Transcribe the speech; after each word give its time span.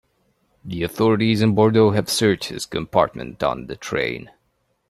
The 0.65 0.81
authorities 0.81 1.43
in 1.43 1.53
Bordeaux 1.53 1.91
have 1.91 2.09
searched 2.09 2.45
his 2.49 2.65
compartment 2.65 3.43
on 3.43 3.67
the 3.67 3.75
train. 3.75 4.31